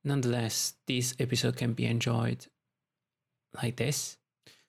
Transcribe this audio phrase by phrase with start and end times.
[0.04, 2.46] Nonetheless, this episode can be enjoyed
[3.60, 4.18] like this.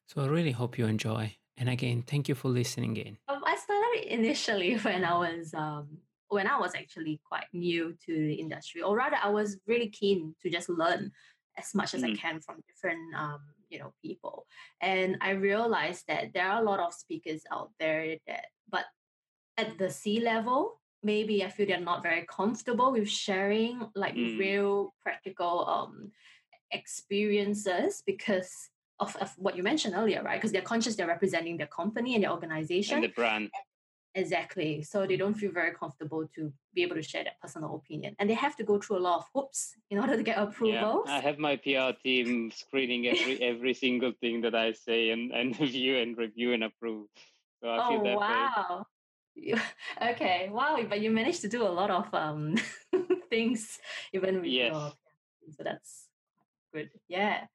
[0.07, 1.35] So I really hope you enjoy.
[1.57, 3.17] And again, thank you for listening in.
[3.27, 5.89] Um, I started initially when I was um,
[6.29, 10.33] when I was actually quite new to the industry, or rather, I was really keen
[10.41, 11.11] to just learn
[11.55, 12.13] as much as mm.
[12.13, 14.47] I can from different um, you know people.
[14.81, 18.85] And I realized that there are a lot of speakers out there that, but
[19.57, 24.39] at the C level, maybe I feel they're not very comfortable with sharing like mm.
[24.39, 26.11] real practical um,
[26.71, 30.39] experiences because of, of what you mentioned earlier, right?
[30.39, 32.95] Because they're conscious they're representing their company and their organization.
[32.95, 33.49] And the brand.
[34.15, 34.83] Exactly.
[34.83, 38.15] So they don't feel very comfortable to be able to share their personal opinion.
[38.19, 41.03] And they have to go through a lot of hoops in order to get approval.
[41.05, 45.31] Yeah, I have my PR team screening every every single thing that I say and,
[45.31, 47.07] and review and review and approve.
[47.61, 48.85] So I oh, feel that wow
[50.01, 52.55] okay wow but you managed to do a lot of um
[53.29, 53.79] things
[54.13, 54.71] even with yes.
[54.71, 54.93] your
[55.57, 56.07] so that's
[56.73, 57.45] good yeah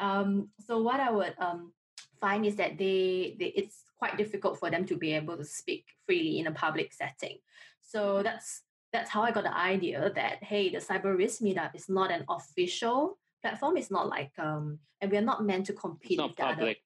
[0.00, 1.72] um so what i would um
[2.20, 5.84] find is that they, they it's quite difficult for them to be able to speak
[6.06, 7.38] freely in a public setting
[7.80, 8.62] so that's
[8.92, 12.24] that's how i got the idea that hey the cyber risk meetup is not an
[12.28, 16.38] official platform it's not like um and we're not meant to compete it's not with
[16.38, 16.78] public.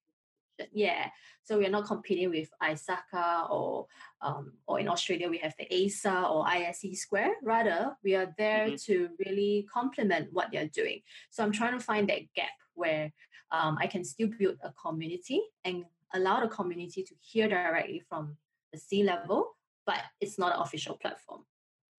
[0.73, 1.09] Yeah.
[1.45, 3.87] So we're not competing with ISACA or
[4.21, 7.35] um, or in Australia we have the ASA or ISC Square.
[7.43, 8.93] Rather, we are there mm-hmm.
[8.93, 11.01] to really complement what they're doing.
[11.31, 13.13] So I'm trying to find that gap where
[13.51, 15.85] um, I can still build a community and
[16.15, 18.37] allow the community to hear directly from
[18.73, 19.57] the C level,
[19.87, 21.43] but it's not an official platform.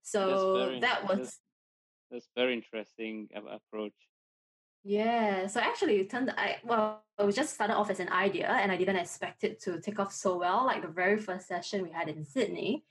[0.03, 1.40] So that was that's,
[2.12, 3.94] that's very interesting approach.
[4.84, 8.50] Yeah, so actually it turned I well it was just started off as an idea
[8.50, 10.66] and I didn't expect it to take off so well.
[10.66, 12.84] Like the very first session we had in Sydney,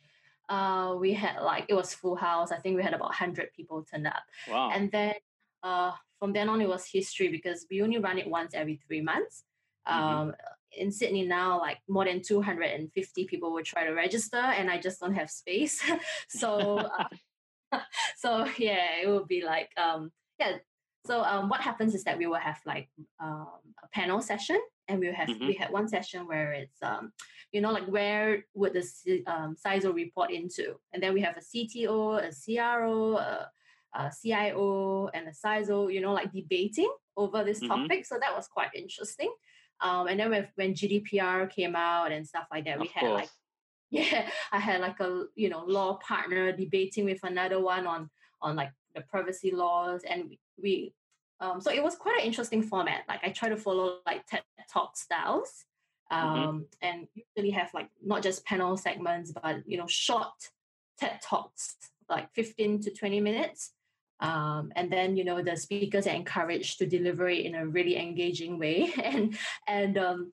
[0.48, 2.50] uh we had like it was full house.
[2.50, 4.22] I think we had about 100 people turn up.
[4.48, 4.70] Wow.
[4.72, 5.14] And then
[5.62, 9.02] uh from then on it was history because we only run it once every 3
[9.02, 9.44] months.
[9.86, 10.04] Mm-hmm.
[10.04, 10.34] Um
[10.76, 15.00] in Sydney now, like more than 250 people will try to register, and I just
[15.00, 15.82] don't have space.
[16.28, 17.78] so, uh,
[18.16, 20.56] so yeah, it will be like um, yeah,
[21.04, 22.88] so um, what happens is that we will have like
[23.20, 23.48] um,
[23.82, 25.46] a panel session, and we have mm-hmm.
[25.46, 27.12] we had one session where it's um,
[27.52, 31.40] you know like where would the um, CISO report into, and then we have a
[31.40, 33.50] CTO, a CRO, a,
[33.94, 37.69] a CIO, and a CISO, you know, like debating over this mm-hmm.
[37.69, 38.06] topic.
[38.06, 39.32] So that was quite interesting.
[39.80, 43.00] Um, and then when, when GDPR came out and stuff like that, of we had
[43.00, 43.20] course.
[43.22, 43.30] like
[43.90, 48.08] yeah, I had like a you know law partner debating with another one on
[48.40, 50.30] on like the privacy laws, and
[50.60, 50.94] we,
[51.40, 53.02] um, so it was quite an interesting format.
[53.08, 54.42] Like I try to follow like TED
[54.72, 55.64] Talk styles,
[56.10, 56.26] mm-hmm.
[56.26, 56.62] um, mm-hmm.
[56.82, 60.50] and usually have like not just panel segments, but you know short
[60.98, 61.76] TED Talks,
[62.08, 63.72] like fifteen to twenty minutes.
[64.20, 67.96] Um, and then you know the speakers are encouraged to deliver it in a really
[67.96, 69.36] engaging way, and
[69.66, 70.32] and um,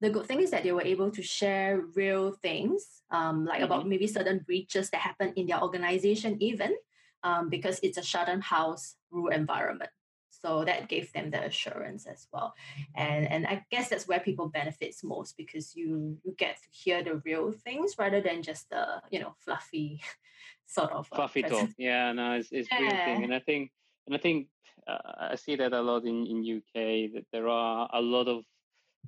[0.00, 3.64] the good thing is that they were able to share real things, um, like mm-hmm.
[3.64, 6.76] about maybe certain breaches that happened in their organization, even
[7.24, 9.90] um, because it's a Chatham House rule environment.
[10.30, 12.54] So that gave them the assurance as well.
[12.94, 17.02] And and I guess that's where people benefits most because you you get to hear
[17.02, 20.02] the real things rather than just the you know fluffy
[20.66, 21.70] sort of uh, fluffy talk.
[21.78, 22.78] Yeah, no, it's it's yeah.
[22.78, 23.24] real thing.
[23.24, 23.70] And I think
[24.06, 24.48] and I think
[24.86, 28.44] uh, I see that a lot in in UK that there are a lot of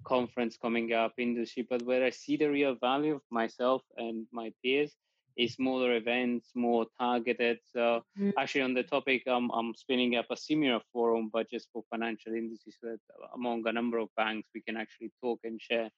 [0.05, 4.53] conference coming up industry, but where I see the real value of myself and my
[4.63, 4.95] peers
[5.47, 7.59] smaller events, more targeted.
[7.73, 8.31] So mm-hmm.
[8.39, 12.33] actually, on the topic, um, I'm spinning up a similar forum, but just for financial
[12.35, 13.01] industries, so that
[13.35, 15.91] among a number of banks, we can actually talk and share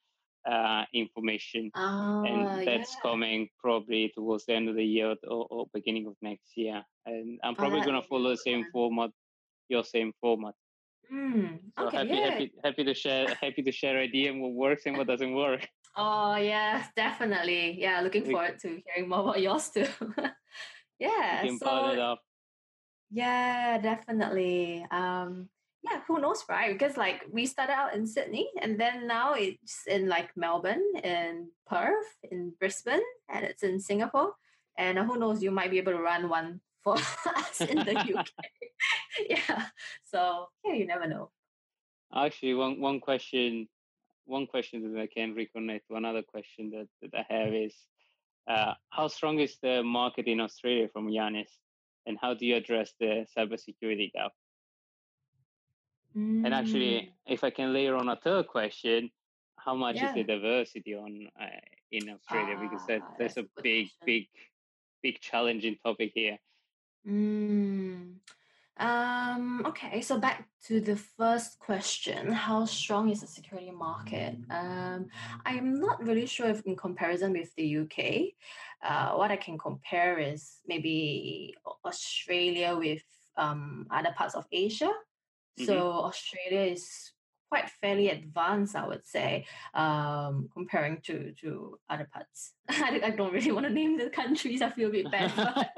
[0.51, 3.01] uh, information, uh, and that's yeah.
[3.11, 6.83] coming probably towards the end of the year or, or beginning of next year.
[7.07, 8.71] And I'm Oh, probably going to follow the same one.
[8.73, 9.11] format,
[9.69, 10.55] your same format.
[11.13, 12.31] Mm, So okay, happy, yeah.
[12.31, 15.67] happy, happy to share, happy to share idea and what works and what doesn't work.
[15.99, 17.75] Oh yeah, definitely.
[17.81, 19.87] Yeah, looking We- forward to hearing more about yours too.
[20.99, 21.43] yeah.
[21.43, 22.21] we can part it So up.
[23.11, 24.87] yeah, definitely.
[24.91, 25.49] Um,
[25.83, 26.73] yeah, who knows, right?
[26.73, 31.51] Because like we started out in Sydney and then now it's in like Melbourne, in
[31.67, 34.35] Perth, in Brisbane, and it's in Singapore.
[34.79, 36.95] And uh, who knows, you might be able to run one for
[37.35, 38.27] us in the UK.
[39.29, 39.67] yeah.
[40.05, 41.31] So yeah, you never know.
[42.15, 43.69] Actually, one one question,
[44.29, 47.75] one question that I can reconnect to another question that, that I have is,
[48.49, 51.51] uh, how strong is the market in Australia from Yanis,
[52.07, 54.33] and how do you address the cybersecurity gap?
[56.45, 59.11] And Mm, actually, if I can layer on a third question,
[59.59, 61.47] how much is the diversity on uh,
[61.93, 62.57] in Australia?
[62.61, 64.07] because that, Ah, that's that's a a big, question.
[64.07, 64.29] big,
[65.03, 66.39] big challenging topic here.
[67.07, 68.21] Mm.
[68.79, 74.37] Um, okay, so back to the first question, how strong is the security market?
[74.51, 75.07] Um,
[75.45, 78.35] I'm not really sure if in comparison with the UK,
[78.83, 83.03] uh, what I can compare is maybe Australia with
[83.37, 84.91] um, other parts of Asia.
[85.65, 87.13] So Australia is
[87.49, 92.53] quite fairly advanced, I would say, um, comparing to to other parts.
[92.69, 94.63] I, I don't really want to name the countries.
[94.63, 95.69] I feel a bit bad, but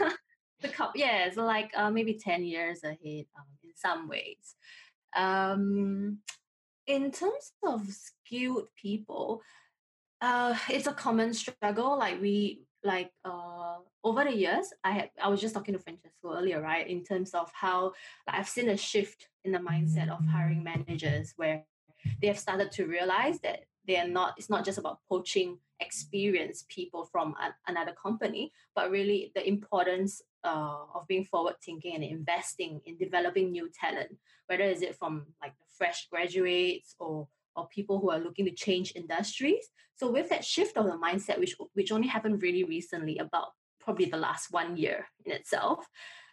[0.62, 4.56] the cup yeah so like uh, maybe 10 years ahead um, in some ways.
[5.14, 6.18] Um,
[6.86, 9.42] in terms of skilled people
[10.20, 15.28] uh, it's a common struggle like we like uh, over the years i had i
[15.28, 17.92] was just talking to francesco earlier right in terms of how
[18.26, 21.64] like, i've seen a shift in the mindset of hiring managers where
[22.20, 26.68] they have started to realize that they are not it's not just about poaching experienced
[26.68, 32.04] people from a, another company but really the importance uh, of being forward thinking and
[32.04, 34.10] investing in developing new talent
[34.46, 38.50] whether is it from like the fresh graduates or or people who are looking to
[38.50, 39.68] change industries.
[39.96, 43.48] So with that shift of the mindset which which only happened really recently about
[43.80, 45.86] probably the last one year in itself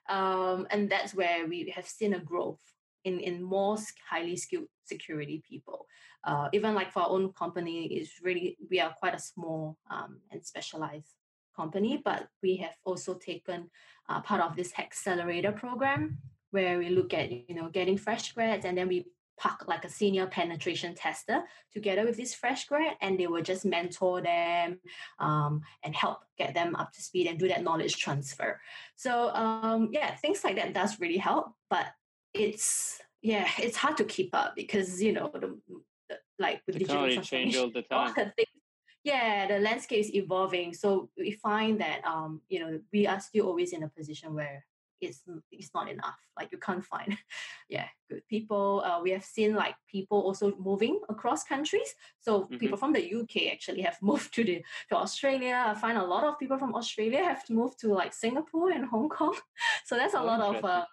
[0.10, 2.60] um, and that's where we have seen a growth
[3.04, 3.78] in in more
[4.10, 5.86] highly skilled security people.
[6.24, 10.20] Uh, even like for our own company is really we are quite a small um,
[10.32, 11.16] and specialized
[11.56, 13.70] company but we have also taken
[14.10, 16.18] uh, part of this accelerator program
[16.52, 19.06] where we look at you know getting fresh grads and then we
[19.38, 23.66] park like a senior penetration tester together with this fresh grad and they will just
[23.66, 24.80] mentor them
[25.20, 28.60] um, and help get them up to speed and do that knowledge transfer
[28.96, 31.86] so um, yeah things like that does really help but
[32.34, 35.58] it's yeah it's hard to keep up because you know the,
[36.10, 38.14] the like with digital Technology change transformation all the all time.
[38.16, 38.59] the things
[39.04, 40.74] yeah the landscape is evolving.
[40.74, 44.66] So we find that um you know we are still always in a position where
[45.02, 46.20] it's it's not enough.
[46.38, 47.18] Like you can't find
[47.70, 48.84] yeah good people.
[48.86, 51.96] Uh, we have seen like people also moving across countries.
[52.20, 52.60] So Mhm.
[52.60, 55.64] people from the uk actually have moved to the to australia.
[55.68, 59.10] I find a lot of people from australia have moved to like singapore and hong
[59.10, 59.36] kong.
[59.86, 60.84] So that's a Oh, lot of interesting.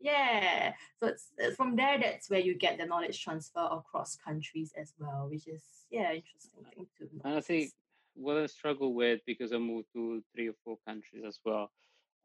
[0.00, 4.72] Yeah so it's, it's from there that's where you get the knowledge transfer across countries
[4.80, 7.72] as well which is yeah interesting thing to And I think
[8.14, 11.70] what I struggle with because I moved to three or four countries as well.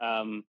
[0.02, 0.44] Um,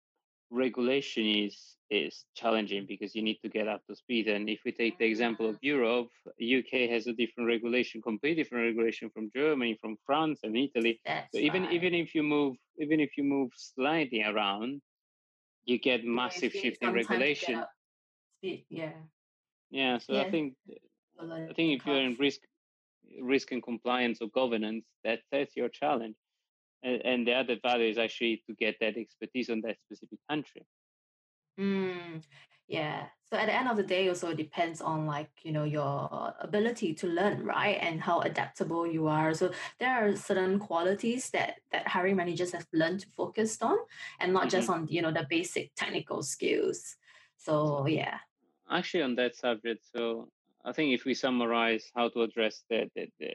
[0.50, 4.28] regulation is is challenging because you need to get up to speed.
[4.28, 6.10] And if we take the example of Europe,
[6.42, 11.00] UK has a different regulation, completely different regulation from Germany, from France, and Italy.
[11.06, 11.74] that's So even right.
[11.74, 14.82] even if you move even if you move slightly around,
[15.68, 17.68] you get massive need shift in some time to get regulation.
[18.70, 19.02] yeah
[19.72, 20.56] Yeah, so I think
[21.50, 22.42] I think if you're in risk
[23.22, 26.16] risk and compliance or governance, that that's your challenge.
[26.84, 30.66] And, and the other value is actually to get that expertise on that specific country.
[31.60, 32.22] Mm,
[32.68, 33.08] yeah.
[33.30, 36.34] So at the end of the day, also it depends on like, you know, your
[36.40, 37.78] ability to learn, right?
[37.82, 39.34] And how adaptable you are.
[39.34, 43.78] So there are certain qualities that that hiring managers have learned to focus on
[44.22, 44.84] and not just mm-hmm.
[44.84, 46.96] on, you know, the basic technical skills.
[47.38, 48.20] So yeah.
[48.72, 50.30] Actually, on that subject, so
[50.64, 53.32] I think if we summarize how to address the, the, the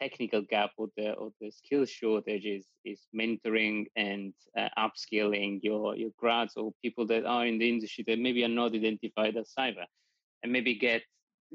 [0.00, 5.96] technical gap or the or the skill shortage is is mentoring and uh, upskilling your
[5.96, 9.52] your grads or people that are in the industry that maybe are not identified as
[9.58, 9.84] cyber,
[10.42, 11.02] and maybe get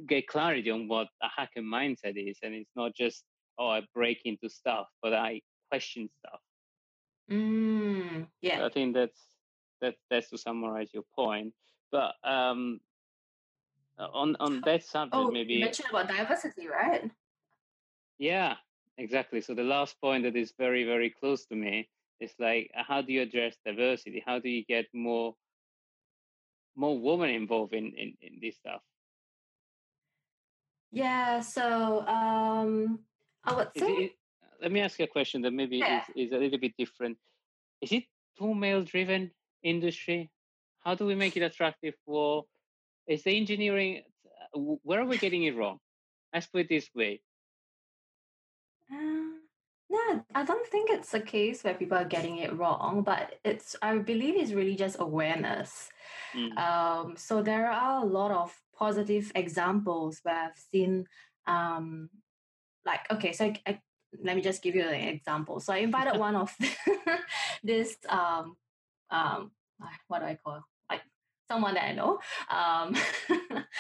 [0.08, 3.24] get clarity on what a hacker mindset is, and it's not just
[3.58, 6.40] oh I break into stuff, but I question stuff.
[7.32, 8.66] Mm, yeah.
[8.66, 9.20] I think that's
[9.82, 11.54] that that's to summarize your point.
[11.92, 12.80] But um,
[13.98, 17.10] on on that subject, oh, maybe you mentioned about diversity, right?
[18.24, 18.56] Yeah,
[18.98, 19.42] exactly.
[19.42, 21.90] So the last point that is very very close to me
[22.22, 24.24] is like, how do you address diversity?
[24.26, 25.36] How do you get more
[26.74, 28.82] more women involved in in, in this stuff?
[30.94, 31.42] Yeah.
[31.42, 33.00] So um,
[33.44, 33.92] I would say.
[33.92, 34.12] It,
[34.62, 36.04] let me ask you a question that maybe yeah.
[36.16, 37.18] is, is a little bit different.
[37.82, 38.06] Is it
[38.40, 39.32] too male driven
[39.64, 40.32] industry?
[40.80, 42.46] How do we make it attractive for?
[43.06, 44.04] Is the engineering?
[44.56, 45.80] Uh, where are we getting it wrong?
[46.34, 47.20] Let's put it this way.
[50.36, 53.98] I don't think it's a case where people are getting it wrong, but it's I
[53.98, 55.90] believe it's really just awareness.
[56.36, 56.58] Mm.
[56.58, 61.06] Um, so there are a lot of positive examples where I've seen,
[61.48, 62.10] um,
[62.86, 63.80] like okay, so I, I,
[64.24, 65.60] let me just give you an example.
[65.60, 66.54] So I invited one of
[67.64, 68.56] this um,
[69.10, 69.52] um,
[70.08, 70.64] what do I call
[71.48, 72.20] someone that I know.
[72.50, 72.96] Um,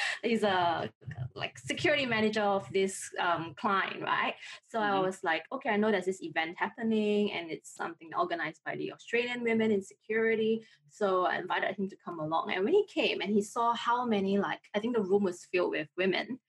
[0.23, 0.89] he's a
[1.35, 4.35] like security manager of this um, client, right?
[4.67, 4.95] So mm-hmm.
[4.95, 8.75] I was like, okay, I know there's this event happening and it's something organized by
[8.75, 10.65] the Australian Women in Security.
[10.89, 12.51] So I invited him to come along.
[12.53, 15.47] And when he came and he saw how many, like, I think the room was
[15.51, 16.39] filled with women,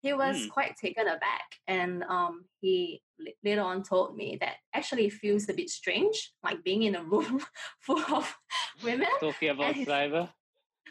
[0.00, 0.50] he was mm.
[0.50, 1.46] quite taken aback.
[1.68, 3.02] And um, he
[3.44, 7.04] later on told me that actually it feels a bit strange, like being in a
[7.04, 7.40] room
[7.80, 8.36] full of
[8.82, 9.06] women.
[9.20, 10.28] Talking about cyber.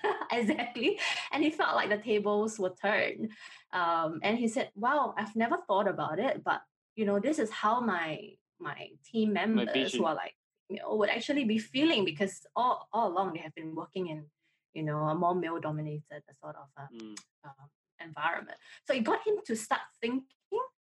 [0.32, 1.00] exactly.
[1.32, 3.32] And he felt like the tables were turned.
[3.74, 6.62] Um, and he said, Wow, I've never thought about it, but
[6.96, 10.36] you know, this is how my my team members who are like,
[10.70, 14.26] you know, would actually be feeling because all, all along they have been working in,
[14.74, 17.18] you know, a more male dominated sort of uh, mm.
[17.44, 17.70] um,
[18.04, 18.58] environment.
[18.86, 20.28] So it got him to start thinking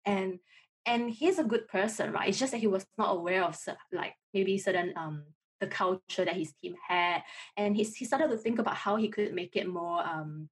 [0.06, 0.40] and
[0.88, 2.30] and he's a good person, right?
[2.30, 3.58] It's just that he was not aware of
[3.92, 5.24] like maybe certain um
[5.60, 7.24] the culture that his team had,
[7.58, 10.50] and he he started to think about how he could make it more um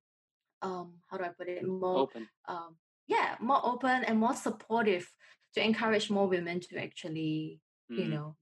[0.61, 2.75] um how do I put it more open um
[3.07, 5.11] yeah more open and more supportive
[5.53, 7.59] to encourage more women to actually
[7.91, 7.99] mm.
[7.99, 8.35] you know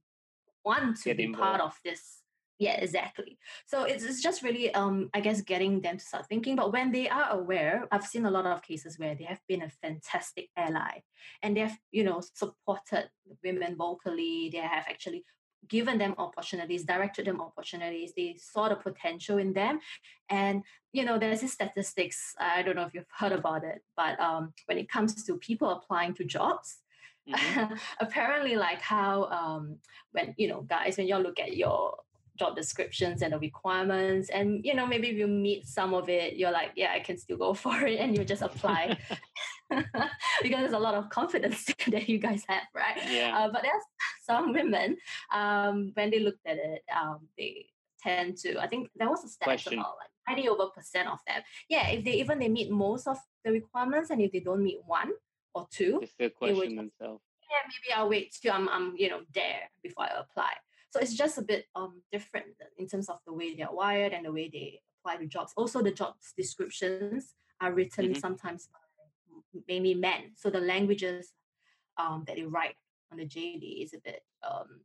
[0.63, 1.59] want to Get be involved.
[1.59, 2.19] part of this
[2.59, 6.55] yeah exactly so it's, it's just really um i guess getting them to start thinking
[6.55, 9.63] but when they are aware i've seen a lot of cases where they have been
[9.63, 11.01] a fantastic ally
[11.41, 13.09] and they have you know supported
[13.43, 15.25] women vocally they have actually
[15.67, 18.13] given them opportunities, directed them opportunities.
[18.15, 19.79] They saw the potential in them.
[20.29, 24.19] And, you know, there's this statistics, I don't know if you've heard about it, but
[24.19, 26.77] um, when it comes to people applying to jobs,
[27.29, 27.73] mm-hmm.
[27.99, 29.77] apparently like how um,
[30.11, 31.95] when, you know, guys, when you look at your
[32.37, 36.51] job descriptions and the requirements and you know maybe you meet some of it you're
[36.51, 38.97] like yeah i can still go for it and you just apply.
[40.41, 42.97] Because there's a lot of confidence that you guys have right?
[43.09, 43.37] Yeah.
[43.37, 43.83] Uh, but there's
[44.25, 44.97] some women
[45.33, 47.67] um, when they looked at it um, they
[48.01, 49.73] tend to i think there was a stat Question.
[49.73, 51.41] about like 90 over percent of them.
[51.69, 54.79] Yeah if they even they meet most of the requirements and if they don't meet
[54.85, 55.11] one
[55.53, 57.21] or two they still question themselves.
[57.49, 60.53] yeah maybe i'll wait till i'm, I'm you know there before i apply
[60.91, 64.25] so it's just a bit um, different in terms of the way they're wired and
[64.25, 65.53] the way they apply to jobs.
[65.55, 68.19] Also, the jobs descriptions are written mm-hmm.
[68.19, 68.79] sometimes by
[69.67, 70.33] mainly men.
[70.35, 71.31] So the languages
[71.97, 72.75] um, that they write
[73.11, 74.81] on the JD is a bit um,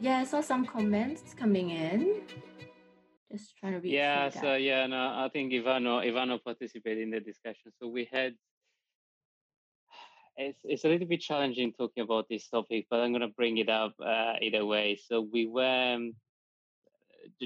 [0.00, 2.20] Yeah, I saw some comments coming in.
[3.32, 3.92] Just trying to read.
[3.92, 7.72] Yeah, so yeah, no, I think Ivano Ivano participated in the discussion.
[7.80, 8.34] So we had
[10.38, 13.58] it's, it's a little bit challenging talking about this topic, but I'm going to bring
[13.58, 14.98] it up uh, either way.
[15.08, 16.14] So we were, um,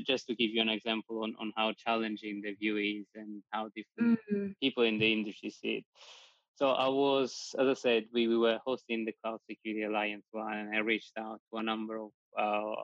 [0.07, 3.71] just to give you an example on, on how challenging the view is and how
[3.75, 4.47] different mm-hmm.
[4.61, 5.85] people in the industry see it.
[6.55, 10.53] So I was, as I said, we, we were hosting the Cloud Security Alliance one,
[10.53, 12.75] and I reached out to a number of, uh,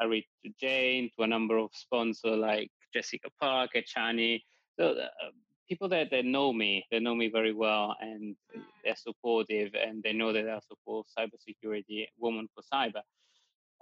[0.00, 4.42] I reached to Jane, to a number of sponsors like Jessica Parker, Chani.
[4.78, 5.30] So uh,
[5.68, 8.36] people that, that know me, they know me very well, and
[8.84, 13.02] they're supportive, and they know that I support cybersecurity, woman for cyber.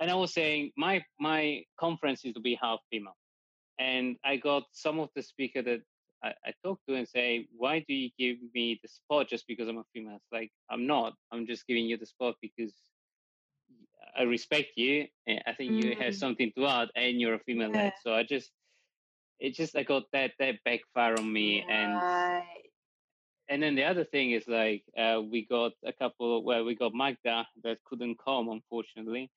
[0.00, 3.16] And I was saying my my conference is to be half female,
[3.78, 5.82] and I got some of the speaker that
[6.22, 9.68] I, I talked to and say, why do you give me the spot just because
[9.68, 10.16] I'm a female?
[10.16, 11.14] It's like I'm not.
[11.32, 12.72] I'm just giving you the spot because
[14.16, 15.06] I respect you.
[15.28, 16.18] I think you have mm.
[16.18, 17.90] something to add, and you're a female yeah.
[18.02, 18.50] So I just,
[19.38, 21.74] it just I got that that backfire on me, right.
[21.74, 22.44] and
[23.48, 26.42] and then the other thing is like uh, we got a couple.
[26.44, 29.30] Well, we got Magda that couldn't come, unfortunately.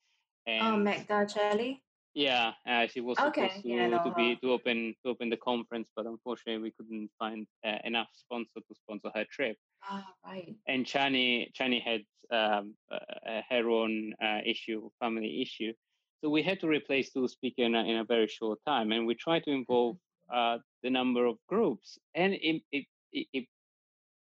[0.48, 1.82] Oh, and, oh, Magda Chelly.
[2.14, 3.48] Yeah, uh, she was okay.
[3.48, 6.72] supposed to, yeah, no, to be to open to open the conference, but unfortunately we
[6.72, 9.56] couldn't find uh, enough sponsor to sponsor her trip.
[9.84, 10.56] Ah, right.
[10.68, 12.02] And Chani Chani had
[12.32, 15.74] um, uh, her own uh, issue, family issue,
[16.22, 19.06] so we had to replace two speakers in a, in a very short time, and
[19.06, 20.58] we tried to involve mm-hmm.
[20.58, 23.46] uh, the number of groups, and it, it, it,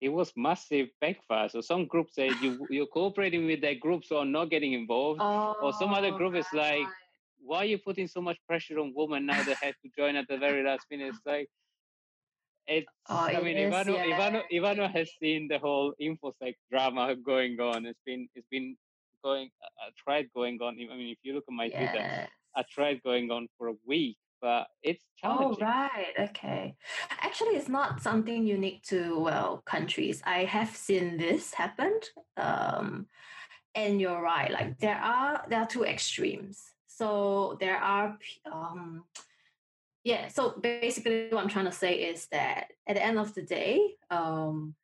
[0.02, 1.50] it was massive backfire.
[1.50, 5.22] So some groups said you you're cooperating with that group, so I'm not getting involved,
[5.22, 6.88] oh, or some other group is like
[7.46, 10.28] why are you putting so much pressure on women now They have to join at
[10.28, 11.14] the very last minute?
[11.14, 11.48] It's like
[12.68, 14.18] it's oh, I mean is, Ivano, yeah.
[14.18, 17.86] Ivano Ivano has seen the whole infosec drama going on.
[17.86, 18.76] It's been it's been
[19.26, 19.50] going
[19.86, 20.72] I tried going on.
[20.74, 21.78] I mean if you look at my yes.
[21.78, 25.64] Twitter, I tried going on for a week, but it's oh, challenging.
[25.64, 26.76] Oh right, okay.
[27.28, 30.22] Actually it's not something unique to well countries.
[30.38, 31.94] I have seen this happen.
[32.38, 33.08] Um
[33.74, 38.18] and you're right, like there are there are two extremes so there are,
[38.50, 39.04] um,
[40.06, 40.30] yeah.
[40.30, 43.96] So basically, what I'm trying to say is that at the end of the day,
[44.10, 44.76] um,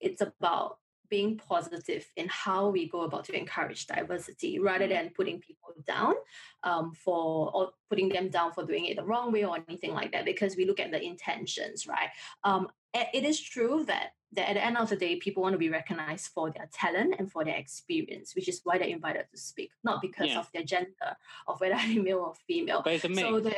[0.00, 0.78] it's about
[1.10, 6.14] being positive in how we go about to encourage diversity rather than putting people down
[6.62, 10.12] um, for or putting them down for doing it the wrong way or anything like
[10.12, 12.08] that because we look at the intentions right
[12.44, 15.58] um, it is true that that at the end of the day, people want to
[15.58, 19.38] be recognized for their talent and for their experience, which is why they're invited to
[19.38, 20.38] speak, not because yeah.
[20.38, 22.82] of their gender, of whether they're male or female.
[22.84, 23.20] But it's a mix.
[23.20, 23.52] So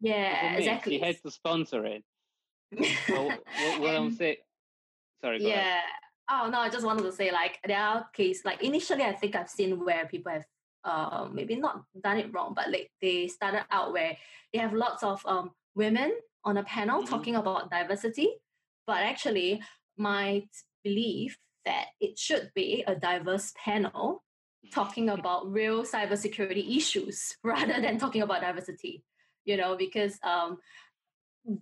[0.00, 0.94] yeah, exactly.
[0.94, 2.04] You had to sponsor it.
[3.06, 4.36] so what, what I'm saying,
[5.20, 5.42] sorry.
[5.42, 5.58] yeah.
[5.58, 5.82] Ahead.
[6.30, 9.34] Oh no, I just wanted to say like there are cases like initially I think
[9.34, 10.44] I've seen where people have
[10.84, 14.16] uh, maybe not done it wrong, but like they started out where
[14.52, 16.12] they have lots of um, women
[16.44, 17.10] on a panel mm-hmm.
[17.10, 18.28] talking about diversity,
[18.86, 19.60] but actually
[19.96, 20.48] might
[20.82, 24.22] belief that it should be a diverse panel
[24.72, 29.02] talking about real cybersecurity issues rather than talking about diversity.
[29.44, 30.58] You know, because um,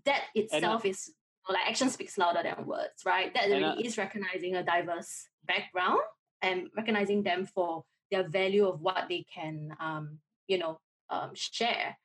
[0.04, 1.11] that itself and, is
[1.48, 3.32] like action speaks louder than words, right?
[3.34, 6.00] That really uh, is recognizing a diverse background
[6.42, 10.78] and recognizing them for their value of what they can, um, you know,
[11.11, 11.96] um, share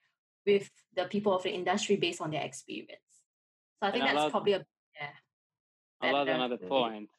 [0.45, 2.99] with the people of the industry based on their experience.
[3.81, 4.65] So I think that's probably a
[4.99, 5.09] yeah
[6.03, 7.09] a lot another point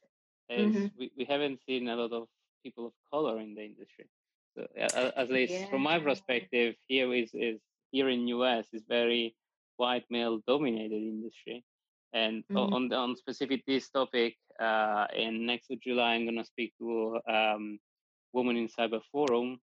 [0.49, 0.87] is mm-hmm.
[0.99, 2.29] we, we haven't seen a lot of
[2.63, 4.07] people of color in the industry.
[4.57, 5.67] So uh, at least yeah.
[5.67, 7.61] from my perspective, here is is
[7.91, 9.35] here in US is very
[9.77, 11.65] white male dominated industry.
[12.15, 12.73] And mm-hmm.
[12.73, 17.19] on the, on specific this topic, uh, in next of July, I'm gonna speak to
[17.29, 17.79] um,
[18.33, 19.59] women in cyber forum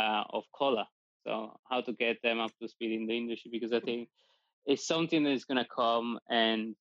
[0.00, 0.84] uh, of color.
[1.26, 4.08] So how to get them up to speed in the industry because I think
[4.64, 6.76] it's something that's gonna come and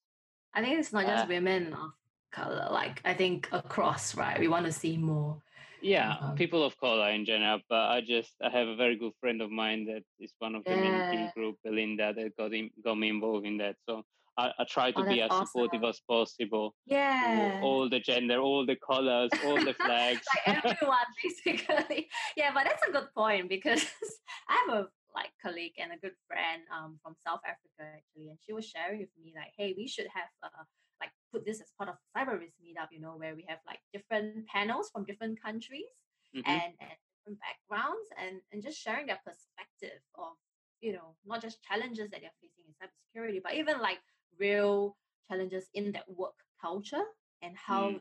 [0.54, 1.92] I think it's not just uh, women of
[2.32, 2.68] color.
[2.72, 4.40] Like I think across, right?
[4.40, 5.42] We want to see more.
[5.82, 7.60] Yeah, um, people of color in general.
[7.70, 10.64] But I just I have a very good friend of mine that is one of
[10.64, 11.12] the yeah.
[11.12, 13.76] main group, Belinda, that got in, got me involved in that.
[13.88, 14.04] So
[14.38, 15.48] I, I try to oh, be as awesome.
[15.48, 16.76] supportive as possible.
[16.86, 17.60] Yeah.
[17.64, 20.22] All the gender, all the colors, all the flags.
[20.48, 22.08] like everyone, basically.
[22.36, 23.82] Yeah, but that's a good point because
[24.50, 28.38] I have a like colleague and a good friend um, from South Africa actually, and
[28.46, 30.64] she was sharing with me like, hey, we should have uh,
[31.02, 33.80] like put this as part of cyber risk meetup, you know, where we have like
[33.92, 35.90] different panels from different countries
[36.36, 36.46] mm-hmm.
[36.46, 40.38] and, and different backgrounds and and just sharing their perspective of
[40.82, 43.98] you know not just challenges that they're facing in cybersecurity, but even like
[44.40, 44.98] real
[45.30, 47.04] challenges in that work culture
[47.42, 48.00] and how mm.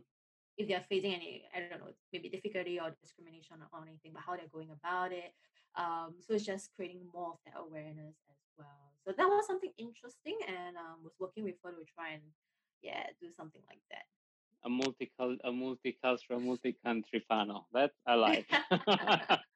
[0.56, 4.36] if they're facing any I don't know maybe difficulty or discrimination or anything, but how
[4.36, 5.32] they're going about it,
[5.76, 8.92] um, so it's just creating more of that awareness as well.
[9.04, 12.22] So that was something interesting, and um, was working with her to try and
[12.82, 14.06] yeah do something like that.
[14.64, 17.68] A multi a multicultural, multi-country panel.
[17.72, 18.46] That I like.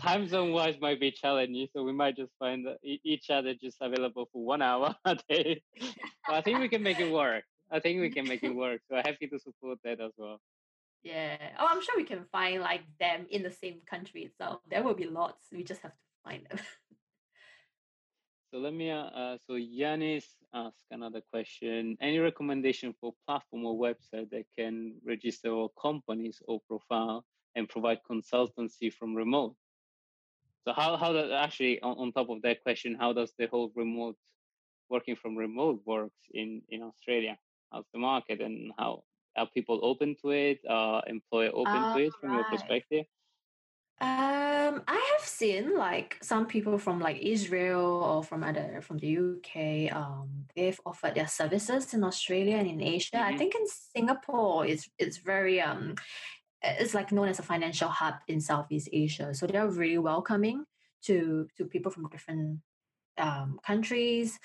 [0.00, 4.28] Time zone wise might be challenging, so we might just find each other just available
[4.32, 5.62] for one hour a day.
[6.26, 7.44] but I think we can make it work.
[7.70, 8.80] I think we can make it work.
[8.88, 10.40] So I'm happy to support that as well.
[11.02, 11.36] Yeah.
[11.58, 14.60] Oh, I'm sure we can find like them in the same country itself.
[14.70, 15.46] There will be lots.
[15.52, 16.58] We just have to find them.
[18.50, 18.90] So let me.
[18.90, 21.98] Uh, uh, so Yanis ask another question.
[22.00, 27.98] Any recommendation for platform or website that can register all companies or profile and provide
[28.10, 29.54] consultancy from remote?
[30.66, 33.72] So how how does actually on, on top of that question, how does the whole
[33.74, 34.16] remote
[34.90, 37.38] working from remote works in in Australia?
[37.72, 39.04] How's the market and how
[39.36, 40.60] are people open to it?
[40.68, 42.36] Are employer open to it from right.
[42.38, 43.06] your perspective?
[44.00, 49.18] Um, I have seen like some people from like Israel or from other from the
[49.18, 49.92] UK.
[49.94, 53.16] Um, they've offered their services in Australia and in Asia.
[53.16, 53.34] Mm-hmm.
[53.34, 55.96] I think in Singapore, it's it's very um,
[56.62, 59.34] it's like known as a financial hub in Southeast Asia.
[59.34, 60.64] So they're really welcoming
[61.04, 62.60] to to people from different
[63.18, 64.38] um, countries.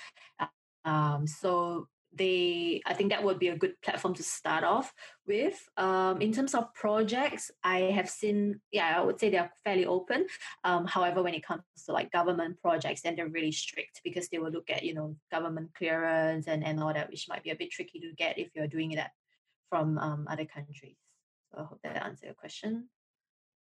[0.85, 4.93] Um, so they i think that would be a good platform to start off
[5.27, 9.85] with um, in terms of projects i have seen yeah i would say they're fairly
[9.85, 10.25] open
[10.63, 14.37] um, however when it comes to like government projects then they're really strict because they
[14.37, 17.55] will look at you know government clearance and, and all that which might be a
[17.55, 19.11] bit tricky to get if you're doing that
[19.69, 20.97] from um, other countries
[21.57, 22.89] i hope that answers your question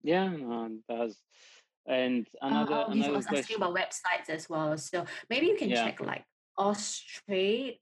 [0.03, 1.17] yeah no, it does
[1.87, 3.43] and another, uh, oh, another was question.
[3.43, 5.85] asking about websites as well so maybe you can yeah.
[5.85, 6.25] check like
[6.59, 7.79] Austrade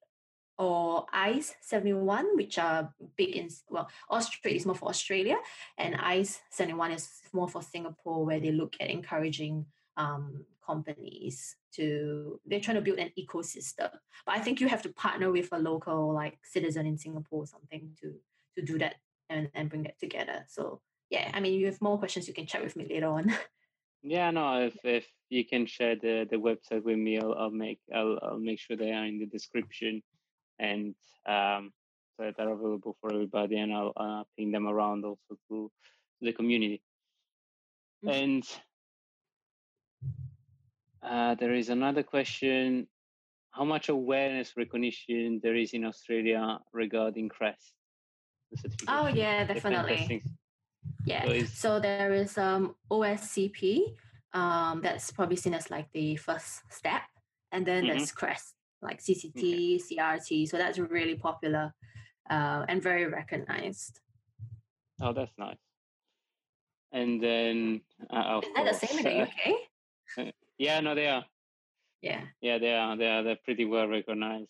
[0.59, 5.37] or ICE 71, which are big in, well, Australia is more for Australia,
[5.77, 9.67] and ICE 71 is more for Singapore, where they look at encouraging
[9.97, 13.91] um, companies to, they're trying to build an ecosystem.
[14.25, 17.47] But I think you have to partner with a local, like, citizen in Singapore or
[17.47, 18.15] something to,
[18.57, 18.97] to do that
[19.31, 20.45] and, and bring that together.
[20.49, 23.33] So, yeah, I mean, you have more questions, you can chat with me later on.
[24.03, 24.67] Yeah, no.
[24.67, 28.39] If if you can share the, the website with me, I'll, I'll make I'll, I'll
[28.39, 30.01] make sure they are in the description
[30.61, 30.95] and
[31.27, 31.73] um,
[32.17, 35.71] so they're available for everybody, and I'll uh, ping them around also to, to
[36.23, 36.83] the community.
[38.05, 38.09] Mm-hmm.
[38.15, 38.45] And
[41.03, 42.87] uh, there is another question:
[43.51, 47.75] How much awareness recognition there is in Australia regarding CREST?
[48.89, 50.23] Oh yeah, definitely.
[51.05, 51.25] Yeah.
[51.25, 53.95] So, so, there is um, OSCP.
[54.33, 57.03] Um, that's probably seen as like the first step,
[57.53, 57.97] and then mm-hmm.
[57.97, 59.79] there's CREST like CCT, okay.
[59.79, 60.49] CRT.
[60.49, 61.75] So that's really popular
[62.31, 64.01] uh, and very recognized.
[65.01, 65.57] Oh, that's nice.
[66.93, 67.81] And then,
[68.11, 69.55] uh, is that course, the same in the UK?
[70.19, 71.25] Uh, yeah, no, they are.
[72.01, 72.23] Yeah.
[72.41, 72.97] Yeah, they are.
[72.97, 73.23] They are.
[73.23, 74.49] They're pretty well recognized.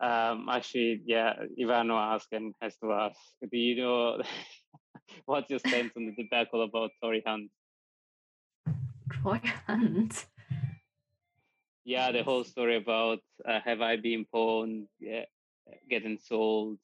[0.00, 3.18] Um, actually, yeah, Ivano asked and has to ask.
[3.40, 4.22] Do you know
[5.26, 7.50] what's your stance on the debacle about Troy Hunt?
[9.10, 10.26] Troy Hunt
[11.86, 15.22] yeah, the whole story about uh, Have I Been Pwned, yeah,
[15.88, 16.78] getting sold.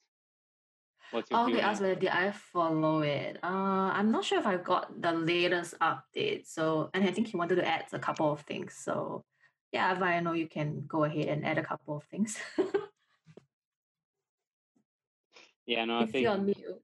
[1.10, 3.36] What's your okay, ask did I follow it?
[3.42, 6.46] Uh, I'm not sure if I got the latest update.
[6.46, 8.74] So, and I think he wanted to add a couple of things.
[8.78, 9.24] So,
[9.72, 12.38] yeah, Ivano you can go ahead and add a couple of things.
[15.66, 16.24] yeah, no, I if think.
[16.24, 16.82] You're mute.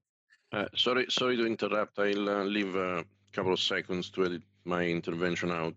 [0.51, 1.99] Uh, sorry, sorry to interrupt.
[1.99, 5.75] I'll uh, leave a couple of seconds to edit my intervention out.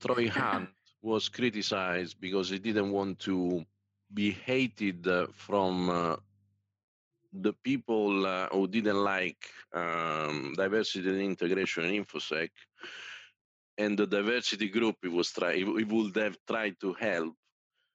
[0.00, 0.68] Troy Hunt
[1.02, 3.64] was criticized because he didn't want to
[4.12, 6.16] be hated uh, from uh,
[7.32, 12.50] the people uh, who didn't like um, diversity and integration in infosec
[13.78, 17.34] and the diversity group he was try he would have tried to help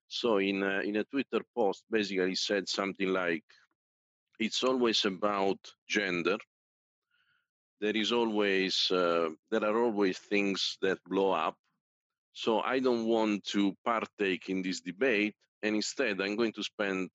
[0.07, 3.43] so in a, in a twitter post basically said something like
[4.41, 6.37] it's always about gender.
[7.79, 11.55] There is always uh, there are always things that blow up.
[12.33, 17.09] So I don't want to partake in this debate, and instead I'm going to spend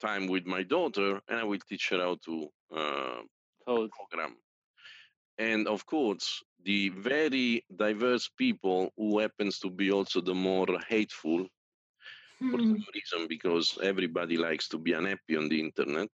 [0.00, 3.20] time with my daughter, and I will teach her how to uh,
[3.66, 3.90] code.
[3.98, 4.36] program.
[5.38, 11.46] And of course, the very diverse people who happens to be also the more hateful
[12.40, 12.50] hmm.
[12.50, 16.08] for some reason because everybody likes to be unhappy on the internet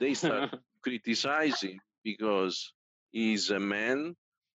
[0.00, 2.72] they start criticizing because
[3.10, 4.14] he's a man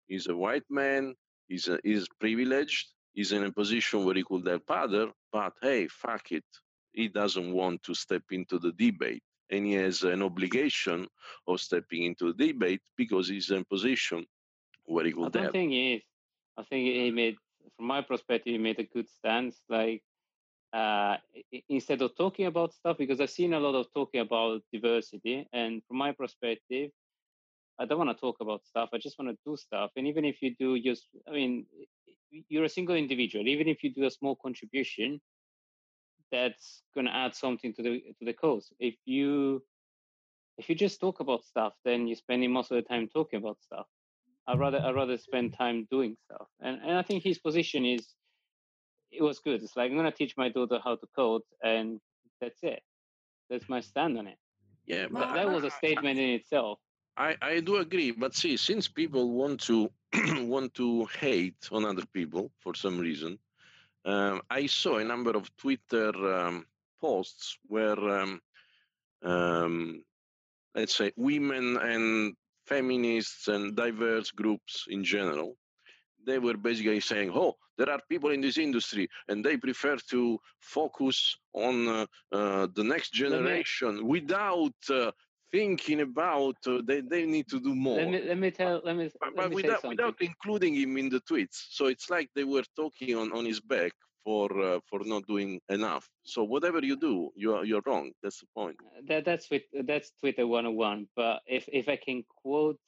[0.09, 1.14] he's a white man
[1.49, 2.88] He's, a, he's privileged.
[3.12, 6.45] He's in a position where he could help other, but hey, fuck it.
[6.92, 9.23] He doesn't want to step into the debate.
[9.51, 11.07] And he has an obligation
[11.47, 14.27] of stepping into the debate because he's in a position
[14.85, 15.53] where he could I don't help.
[15.53, 16.03] think he is.
[16.59, 17.37] I think he made,
[17.77, 19.61] from my perspective, he made a good stance.
[19.69, 20.03] Like,
[20.77, 21.17] uh,
[21.69, 25.83] instead of talking about stuff, because I've seen a lot of talking about diversity, and
[25.87, 26.91] from my perspective,
[27.79, 28.91] I don't want to talk about stuff.
[28.93, 29.91] I just want to do stuff.
[29.97, 31.67] And even if you do just, I mean,
[32.49, 33.49] you're a single individual.
[33.49, 35.21] Even if you do a small contribution,
[36.33, 38.73] that's going to add something to the to the cause.
[38.79, 39.62] If you
[40.59, 43.59] if you just talk about stuff, then you're spending most of the time talking about
[43.62, 43.87] stuff.
[44.47, 46.49] I'd rather I'd rather spend time doing stuff.
[46.61, 48.16] And and I think his position is
[49.11, 49.62] it was good.
[49.62, 52.01] It's like I'm gonna teach my daughter how to code, and
[52.40, 52.83] that's it.
[53.51, 54.38] That's my stand on it.
[54.87, 56.79] Yeah, but that was a statement in itself.
[57.16, 59.90] I, I do agree, but see, since people want to
[60.42, 63.38] want to hate on other people for some reason,
[64.05, 66.66] um, I saw a number of Twitter um,
[67.01, 68.40] posts where, um,
[69.23, 70.03] um
[70.75, 72.35] let's say, women and
[72.66, 75.57] feminists and diverse groups in general,
[76.27, 80.39] they were basically saying, "Oh, there are people in this industry, and they prefer to
[80.61, 85.11] focus on uh, uh, the next generation without." Uh,
[85.53, 87.99] thinking about uh, they, they need to do more.
[87.99, 91.09] Let me let me tell let me, but, let me without without including him in
[91.09, 91.59] the tweets.
[91.71, 93.93] So it's like they were talking on, on his back
[94.25, 96.09] for uh, for not doing enough.
[96.25, 98.11] So whatever you do, you are you're wrong.
[98.23, 98.77] That's the point.
[98.81, 101.07] Uh, that that's with that's Twitter 101.
[101.15, 102.81] But if if I can quote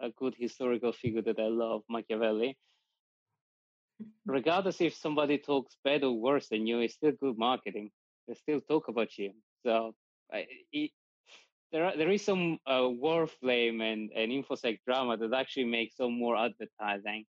[0.00, 2.56] a good historical figure that I love, Machiavelli.
[4.26, 7.90] Regardless if somebody talks better or worse than you, it's still good marketing.
[8.26, 9.32] They still talk about you.
[9.64, 9.94] So
[10.32, 10.90] I, it,
[11.72, 12.88] there are, there is some uh,
[13.40, 17.24] flame and, and infosec drama that actually makes some more advertising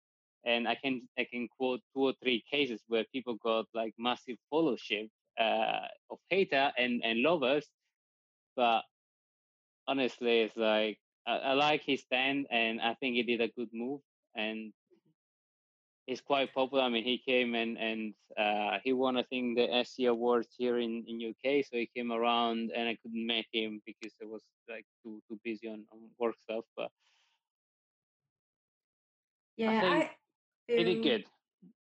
[0.44, 4.36] and i can i can quote two or three cases where people got like massive
[4.52, 5.08] followership
[5.40, 7.66] uh, of hater and and lovers
[8.56, 8.82] but
[9.86, 13.68] honestly it's like I, I like his stand and i think he did a good
[13.72, 14.00] move
[14.36, 14.72] and
[16.08, 16.82] he's quite popular.
[16.82, 20.78] I mean, he came and and uh, he won, I think, the SE Awards here
[20.78, 21.64] in, in UK.
[21.64, 25.38] So he came around, and I couldn't meet him because I was like too too
[25.44, 26.64] busy on, on work stuff.
[26.76, 26.90] But
[29.56, 30.10] yeah, I, I
[30.66, 31.24] he did good.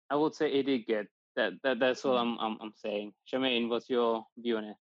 [0.10, 1.08] I would say he did good.
[1.36, 3.14] That that that's all I'm I'm, I'm saying.
[3.28, 4.78] Charmaine, what's your view on it?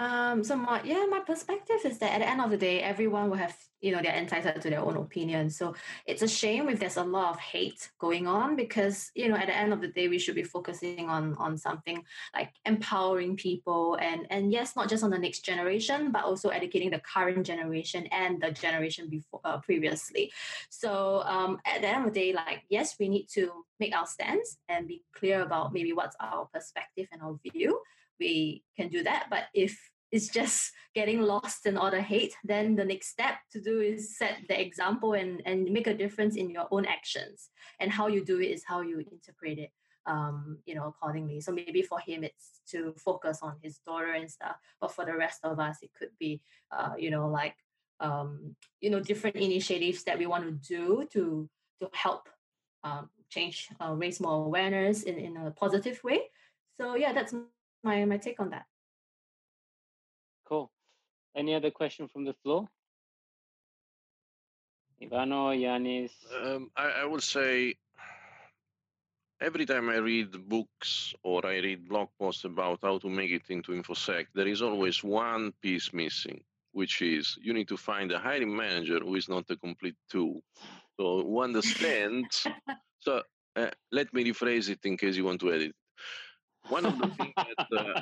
[0.00, 3.30] Um, so my yeah, my perspective is that at the end of the day, everyone
[3.30, 5.50] will have you know they're entitled to their own opinion.
[5.50, 5.74] So
[6.06, 9.46] it's a shame if there's a lot of hate going on because you know at
[9.46, 13.96] the end of the day, we should be focusing on on something like empowering people
[14.00, 18.06] and and yes, not just on the next generation, but also educating the current generation
[18.12, 20.30] and the generation before uh, previously.
[20.70, 24.06] So um, at the end of the day, like yes, we need to make our
[24.06, 27.80] stance and be clear about maybe what's our perspective and our view
[28.18, 29.26] we can do that.
[29.30, 29.78] But if
[30.10, 34.16] it's just getting lost in all the hate, then the next step to do is
[34.16, 37.50] set the example and, and make a difference in your own actions.
[37.80, 39.70] And how you do it is how you interpret it.
[40.06, 41.42] Um, you know, accordingly.
[41.42, 44.56] So maybe for him, it's to focus on his daughter and stuff.
[44.80, 46.40] But for the rest of us, it could be,
[46.72, 47.56] uh, you know, like,
[48.00, 51.50] um, you know, different initiatives that we want to do to
[51.80, 52.28] to help
[52.84, 56.22] um, change, uh, raise more awareness in, in a positive way.
[56.80, 57.34] So yeah, that's
[57.82, 58.66] my my take on that.
[60.48, 60.70] Cool.
[61.36, 62.68] Any other question from the floor?
[65.02, 66.10] Ivano, Yanis.
[66.42, 67.74] Um, I, I would say
[69.40, 73.42] every time I read books or I read blog posts about how to make it
[73.48, 78.18] into InfoSec, there is always one piece missing, which is you need to find a
[78.18, 80.40] hiring manager who is not a complete tool.
[80.98, 82.46] So who understands.
[83.00, 83.22] so
[83.54, 85.74] uh, let me rephrase it in case you want to edit
[86.68, 88.00] one of the things that uh,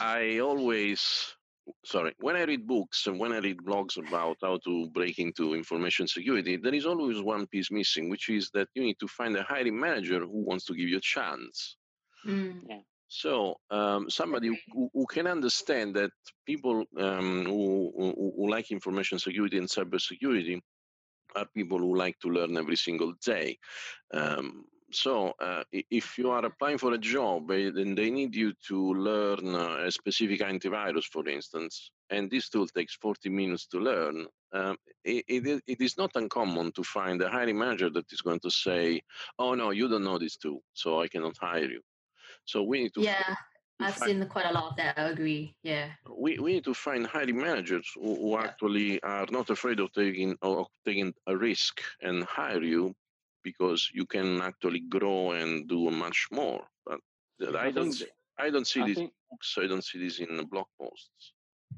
[0.00, 1.34] I always
[1.84, 5.54] sorry when I read books and when I read blogs about how to break into
[5.54, 9.36] information security, there is always one piece missing, which is that you need to find
[9.36, 11.76] a hiring manager who wants to give you a chance.
[12.26, 12.62] Mm.
[12.68, 12.80] Yeah.
[13.08, 16.12] So um, somebody who, who, can understand that
[16.46, 20.60] people um, who, who, who, like information security and cybersecurity
[21.34, 23.58] are people who like to learn every single day.
[24.14, 28.52] Um, so uh, if you are applying for a job and eh, they need you
[28.68, 33.78] to learn uh, a specific antivirus, for instance, and this tool takes 40 minutes to
[33.78, 38.20] learn, um, it, it, it is not uncommon to find a hiring manager that is
[38.20, 39.00] going to say,
[39.38, 41.80] oh, no, you don't know this tool, so I cannot hire you.
[42.44, 43.02] So we need to.
[43.02, 43.34] Yeah.
[43.82, 44.98] I've find, seen quite a lot of that.
[44.98, 45.54] I agree.
[45.62, 45.88] Yeah.
[46.14, 48.42] We, we need to find hiring managers who, who yeah.
[48.42, 52.94] actually are not afraid of taking of taking a risk and hire you
[53.42, 56.62] because you can actually grow and do much more.
[56.86, 57.00] But
[57.56, 58.02] I, don't,
[58.38, 59.56] I don't see I these think, books.
[59.58, 61.32] I don't see this in the blog posts.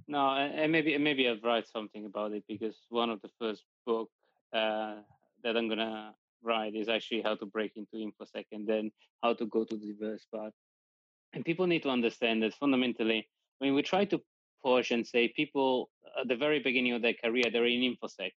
[0.08, 4.08] No, and maybe maybe I'll write something about it because one of the first book
[4.54, 4.96] uh,
[5.44, 8.90] that I'm gonna write is actually how to break into infosec and then
[9.22, 10.52] how to go to the diverse part.
[11.34, 14.20] And people need to understand that fundamentally, when we try to
[14.64, 18.32] push and say people at the very beginning of their career they're in infosec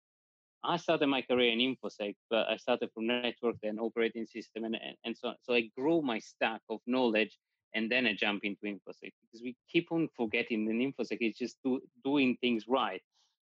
[0.64, 4.76] I started my career in InfoSec, but I started from network, then operating system, and,
[4.76, 5.36] and, and so on.
[5.42, 7.38] So I grew my stack of knowledge,
[7.74, 11.56] and then I jump into InfoSec because we keep on forgetting in InfoSec is just
[11.64, 13.02] do, doing things right.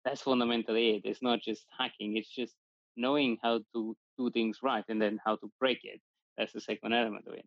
[0.04, 1.02] That's fundamentally it.
[1.04, 2.16] It's not just hacking.
[2.16, 2.54] It's just
[2.96, 6.00] knowing how to do things right and then how to break it.
[6.38, 7.46] That's the second element of it.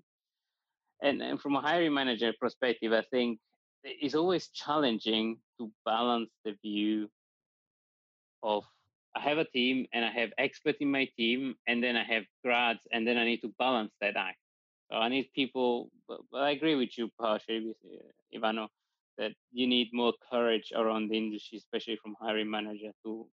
[1.02, 3.40] and, and from a hiring manager perspective, I think
[3.84, 7.10] it's always challenging to balance the view
[8.42, 8.64] of
[9.16, 12.24] I have a team and I have experts in my team, and then I have
[12.44, 14.38] grads, and then I need to balance that act.
[14.92, 18.68] So I need people, but, but I agree with you partially, uh, Ivano,
[19.18, 23.28] that you need more courage around the industry, especially from hiring manager to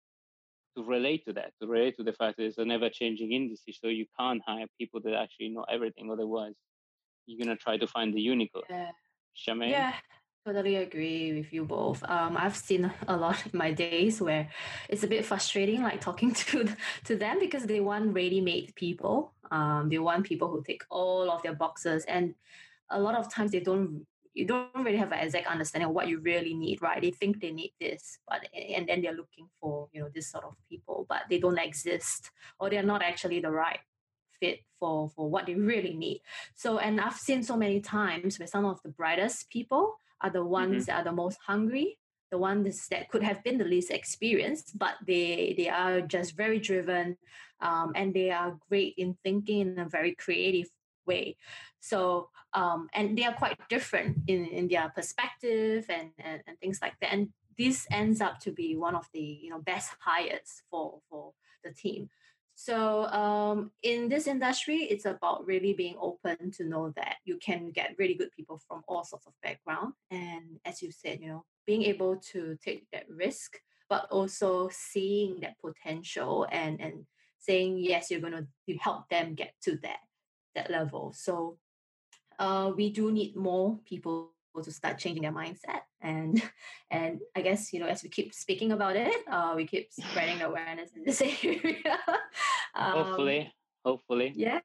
[0.78, 3.74] to relate to that, to relate to the fact that it's a never changing industry.
[3.74, 6.12] So you can't hire people that actually know everything.
[6.12, 6.54] Otherwise,
[7.26, 8.65] you're gonna try to find the unicorn.
[8.70, 8.92] Yeah.
[9.36, 9.72] Charmaine?
[9.72, 9.94] Yeah,
[10.45, 12.04] totally agree with you both.
[12.04, 14.49] Um, I've seen a lot of my days where
[14.88, 16.69] it's a bit frustrating, like talking to
[17.06, 19.34] to them because they want ready-made people.
[19.52, 22.36] Um, they want people who tick all of their boxes, and
[22.89, 24.06] a lot of times they don't.
[24.36, 27.02] You don't really have an exact understanding of what you really need, right?
[27.02, 30.45] They think they need this, but and then they're looking for you know this sort
[30.45, 33.80] of people, but they don't exist, or they're not actually the right
[34.39, 36.21] fit for for what they really need.
[36.56, 40.43] So, and I've seen so many times where some of the brightest people are the
[40.43, 40.86] ones mm-hmm.
[40.86, 41.97] that are the most hungry,
[42.32, 46.60] the ones that could have been the least experienced, but they they are just very
[46.60, 47.17] driven,
[47.62, 50.69] um, and they are great in thinking in a very creative
[51.05, 51.38] way.
[51.79, 56.79] So, um, and they are quite different in in their perspective and and, and things
[56.82, 57.13] like that.
[57.13, 61.34] And this ends up to be one of the you know best hires for for
[61.63, 62.10] the team.
[62.60, 67.72] So um, in this industry, it's about really being open to know that you can
[67.72, 71.45] get really good people from all sorts of background, and as you said, you know,
[71.65, 73.56] being able to take that risk,
[73.89, 77.06] but also seeing that potential and and
[77.39, 80.04] saying yes, you're going to you help them get to that
[80.54, 81.13] that level.
[81.15, 81.58] So
[82.39, 86.41] uh, we do need more people to start changing their mindset and
[86.91, 90.41] and i guess you know as we keep speaking about it uh, we keep spreading
[90.41, 91.97] awareness in this area.
[92.75, 93.53] Um, hopefully
[93.85, 94.33] hopefully.
[94.35, 94.59] yeah.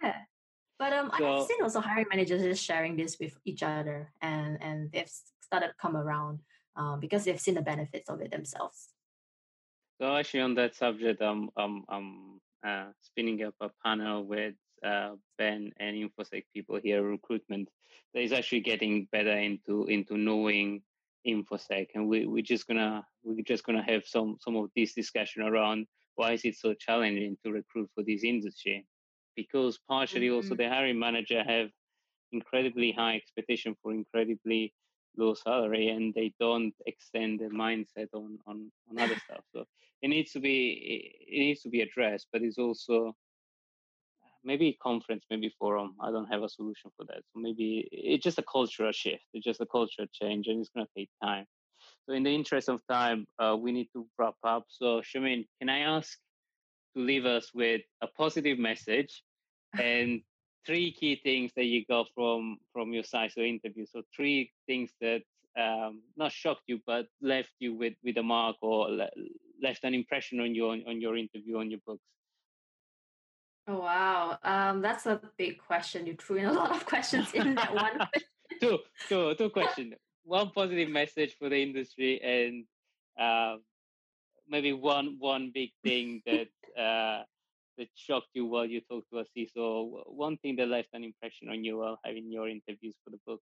[0.78, 4.58] But um so, i've seen also hiring managers just sharing this with each other and
[4.60, 6.40] and they've started to come around
[6.76, 8.88] um, because they've seen the benefits of it themselves.
[10.00, 15.72] So actually on that subject I'm i'm uh, spinning up a panel with uh, Ben
[15.80, 17.68] and InfoSec people here, recruitment,
[18.12, 20.82] that is actually getting better into into knowing
[21.26, 25.42] InfoSec, and we we're just gonna we're just gonna have some some of this discussion
[25.42, 28.86] around why is it so challenging to recruit for this industry,
[29.36, 30.36] because partially mm-hmm.
[30.36, 31.68] also the hiring manager have
[32.32, 34.72] incredibly high expectation for incredibly
[35.16, 39.44] low salary and they don't extend the mindset on on on other stuff.
[39.54, 39.64] So
[40.02, 43.14] it needs to be it needs to be addressed but it's also
[44.44, 45.94] maybe conference, maybe forum.
[46.00, 47.22] I don't have a solution for that.
[47.32, 49.24] So maybe it's just a cultural shift.
[49.32, 51.46] It's just a cultural change, and it's going to take time.
[52.06, 54.64] So in the interest of time, uh, we need to wrap up.
[54.68, 56.18] So Charmaine, can I ask
[56.96, 59.22] to leave us with a positive message
[59.80, 60.20] and
[60.66, 63.86] three key things that you got from from your CISO interview?
[63.86, 65.22] So three things that
[65.58, 69.10] um, not shocked you, but left you with with a mark or le-
[69.62, 72.02] left an impression on you on, on your interview on your books.
[73.66, 76.06] Oh wow, um, that's a big question.
[76.06, 77.98] You threw in a lot of questions in that one.
[78.60, 79.94] two, two, two questions.
[80.24, 82.64] One positive message for the industry, and
[83.18, 83.56] uh,
[84.48, 86.48] maybe one one big thing that
[86.78, 87.24] uh,
[87.78, 90.02] that shocked you while you talked to a CISO.
[90.12, 93.40] One thing that left an impression on you while having your interviews for the book.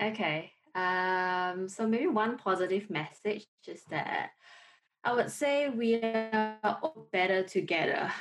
[0.00, 4.30] Okay, um, so maybe one positive message is that
[5.02, 8.12] I would say we are all better together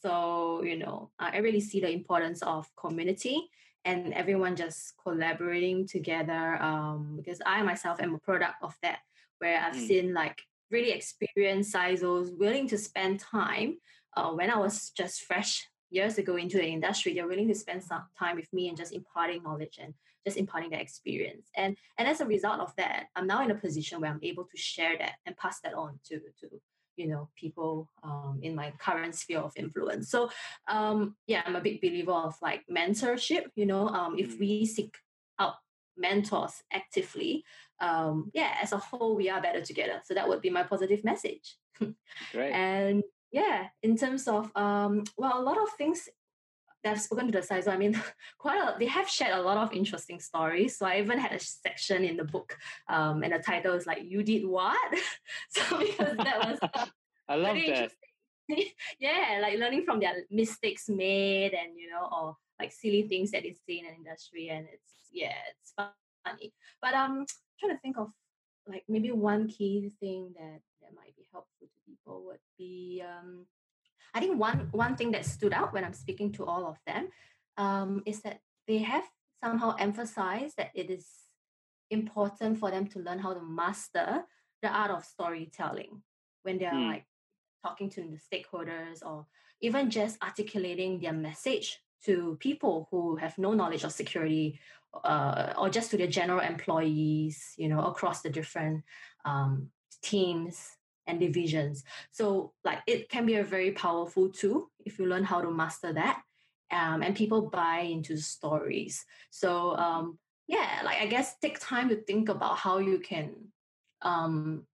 [0.00, 3.48] so, you know, I really see the importance of community
[3.84, 8.98] and everyone just collaborating together um, because I myself am a product of that,
[9.38, 9.86] where I've mm.
[9.86, 13.78] seen like really experienced CISOs willing to spend time.
[14.16, 17.82] Uh, when I was just fresh years ago into the industry, they're willing to spend
[17.82, 19.94] some time with me and just imparting knowledge and
[20.26, 21.48] just imparting their experience.
[21.56, 24.44] And and as a result of that, I'm now in a position where I'm able
[24.44, 26.60] to share that and pass that on to to
[26.98, 30.28] you know people um, in my current sphere of influence so
[30.66, 34.40] um, yeah i'm a big believer of like mentorship you know um, if mm.
[34.40, 34.96] we seek
[35.38, 35.54] out
[35.96, 37.44] mentors actively
[37.80, 41.04] um, yeah as a whole we are better together so that would be my positive
[41.04, 41.56] message
[42.32, 42.52] Great.
[42.52, 46.08] and yeah in terms of um, well a lot of things
[46.84, 48.00] I've spoken to the CISO, I mean,
[48.38, 50.78] quite a, they have shared a lot of interesting stories.
[50.78, 52.56] So I even had a section in the book,
[52.88, 54.78] um, and the title is like "You did what?"
[55.50, 56.58] so because that was
[57.28, 57.90] I love that.
[59.00, 63.42] yeah, like learning from their mistakes made, and you know, or like silly things that
[63.42, 66.52] they see in an industry, and it's yeah, it's funny.
[66.80, 67.26] But um, I'm
[67.60, 68.08] trying to think of
[68.68, 73.46] like maybe one key thing that that might be helpful to people would be um
[74.14, 77.08] I think one one thing that stood out when I'm speaking to all of them
[77.56, 79.04] um, is that they have
[79.42, 81.06] somehow emphasized that it is
[81.90, 84.24] important for them to learn how to master
[84.62, 86.02] the art of storytelling
[86.42, 86.92] when they're mm.
[86.92, 87.06] like
[87.64, 89.26] talking to the stakeholders or
[89.60, 94.60] even just articulating their message to people who have no knowledge of security
[95.04, 98.82] uh, or just to their general employees you know across the different
[99.24, 99.68] um,
[100.02, 100.77] teams
[101.08, 101.82] and divisions.
[102.10, 105.92] So like it can be a very powerful tool if you learn how to master
[105.94, 106.22] that
[106.70, 109.04] um, and people buy into stories.
[109.30, 113.30] So um, yeah like i guess take time to think about how you can
[114.02, 114.66] um,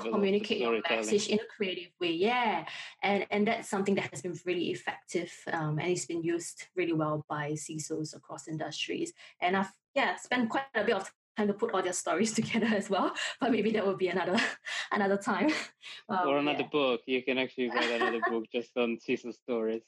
[0.00, 2.64] communicate your message in a creative way yeah.
[3.02, 6.92] And and that's something that has been really effective um, and it's been used really
[6.92, 9.12] well by CISOs across industries.
[9.40, 12.66] And I've yeah spent quite a bit of time to put all their stories together
[12.66, 14.38] as well but maybe that will be another
[14.92, 15.50] another time
[16.08, 16.68] um, or another yeah.
[16.72, 19.82] book you can actually write another book just on CISO stories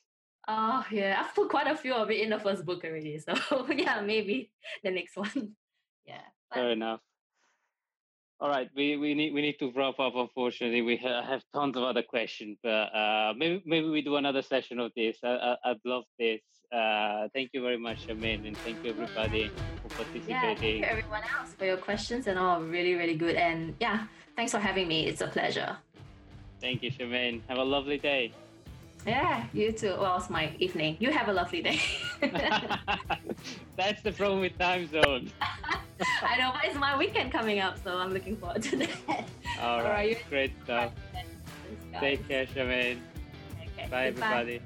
[0.51, 3.19] Oh yeah, I've put quite a few of it in the first book already.
[3.19, 3.35] So
[3.71, 4.51] yeah, maybe
[4.83, 5.57] the next one.
[6.07, 6.25] Yeah.
[6.49, 7.01] But, Fair enough.
[8.41, 10.15] All right, we, we need we need to wrap up.
[10.15, 14.79] Unfortunately, we have tons of other questions, but uh, maybe maybe we do another session
[14.79, 15.19] of this.
[15.25, 16.41] I, I, would love this.
[16.73, 19.51] Uh, thank you very much, Charmaine, and thank you everybody
[19.83, 20.31] for participating.
[20.31, 23.35] Yeah, thank you everyone else for your questions and all really really good.
[23.35, 25.09] And yeah, thanks for having me.
[25.09, 25.77] It's a pleasure.
[26.61, 27.41] Thank you, Charmaine.
[27.49, 28.33] Have a lovely day.
[29.05, 29.97] Yeah, you too.
[29.99, 30.97] Well, it's my evening.
[31.01, 31.81] You have a lovely day.
[33.77, 35.33] That's the problem with time zones.
[36.23, 38.91] I know, but it's my weekend coming up, so I'm looking forward to that.
[39.09, 39.25] All right,
[39.61, 40.93] All right great stuff.
[42.01, 42.99] Take care, Charmaine.
[43.79, 43.89] Okay.
[43.91, 44.61] Bye, everybody.